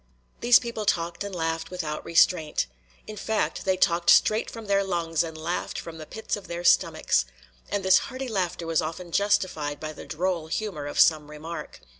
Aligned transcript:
These 0.39 0.57
people 0.57 0.87
talked 0.87 1.23
and 1.23 1.35
laughed 1.35 1.69
without 1.69 2.03
restraint. 2.03 2.65
In 3.05 3.15
fact, 3.17 3.65
they 3.65 3.77
talked 3.77 4.09
straight 4.09 4.49
from 4.49 4.65
their 4.65 4.83
lungs 4.83 5.23
and 5.23 5.37
laughed 5.37 5.77
from 5.79 5.99
the 5.99 6.07
pits 6.07 6.35
of 6.35 6.47
their 6.47 6.63
stomachs. 6.63 7.25
And 7.69 7.85
this 7.85 7.99
hearty 7.99 8.27
laughter 8.27 8.65
was 8.65 8.81
often 8.81 9.11
justified 9.11 9.79
by 9.79 9.93
the 9.93 10.05
droll 10.07 10.47
humor 10.47 10.87
of 10.87 10.99
some 10.99 11.29
remark. 11.29 11.81